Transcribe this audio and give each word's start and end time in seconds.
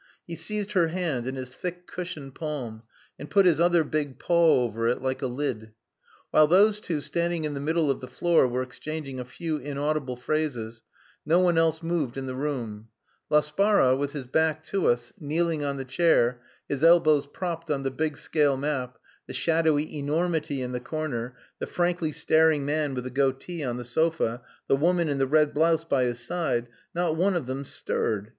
He 0.25 0.35
seized 0.35 0.71
her 0.71 0.87
hand 0.87 1.27
in 1.27 1.35
his 1.35 1.53
thick 1.53 1.85
cushioned 1.85 2.33
palm, 2.33 2.81
and 3.19 3.29
put 3.29 3.45
his 3.45 3.61
other 3.61 3.83
big 3.83 4.17
paw 4.17 4.63
over 4.63 4.87
it 4.87 4.99
like 4.99 5.21
a 5.21 5.27
lid. 5.27 5.73
While 6.31 6.47
those 6.47 6.79
two 6.79 7.01
standing 7.01 7.43
in 7.43 7.53
the 7.53 7.59
middle 7.59 7.91
of 7.91 8.01
the 8.01 8.07
floor 8.07 8.47
were 8.47 8.63
exchanging 8.63 9.19
a 9.19 9.25
few 9.25 9.57
inaudible 9.57 10.15
phrases 10.15 10.81
no 11.23 11.37
one 11.39 11.55
else 11.55 11.83
moved 11.83 12.17
in 12.17 12.25
the 12.25 12.33
room: 12.33 12.87
Laspara, 13.29 13.95
with 13.95 14.13
his 14.13 14.25
back 14.25 14.63
to 14.63 14.87
us, 14.87 15.13
kneeling 15.19 15.63
on 15.63 15.77
the 15.77 15.85
chair, 15.85 16.41
his 16.67 16.83
elbows 16.83 17.27
propped 17.27 17.69
on 17.69 17.83
the 17.83 17.91
big 17.91 18.17
scale 18.17 18.57
map, 18.57 18.97
the 19.27 19.33
shadowy 19.35 19.83
enormity 19.99 20.63
in 20.63 20.71
the 20.71 20.79
corner, 20.79 21.37
the 21.59 21.67
frankly 21.67 22.11
staring 22.11 22.65
man 22.65 22.95
with 22.95 23.03
the 23.03 23.11
goatee 23.11 23.63
on 23.63 23.77
the 23.77 23.85
sofa, 23.85 24.41
the 24.67 24.75
woman 24.75 25.07
in 25.07 25.19
the 25.19 25.27
red 25.27 25.53
blouse 25.53 25.85
by 25.85 26.05
his 26.05 26.19
side 26.19 26.65
not 26.95 27.15
one 27.15 27.35
of 27.35 27.45
them 27.45 27.63
stirred. 27.63 28.29